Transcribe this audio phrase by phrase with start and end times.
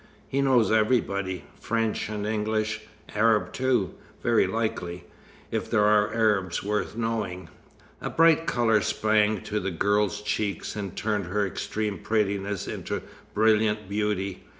[0.27, 2.81] "He knows everybody, French and English
[3.13, 3.93] Arab too,
[4.23, 5.03] very likely,
[5.51, 7.49] if there are Arabs worth knowing."
[8.01, 13.03] A bright colour sprang to the girl's cheeks and turned her extreme prettiness into
[13.35, 14.43] brilliant beauty.